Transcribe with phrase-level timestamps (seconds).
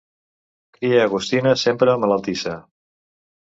[0.77, 2.57] Cria agostina, sempre malaltissa.